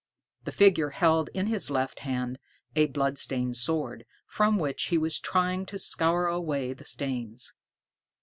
[0.45, 2.39] The figure held in his left hand
[2.75, 7.53] a blood stained sword, from which he was trying to scour away the stains.